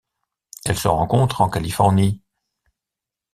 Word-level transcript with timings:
Elle 0.65 0.79
se 0.79 0.87
rencontre 0.87 1.41
en 1.41 1.49
Californie. 1.51 2.23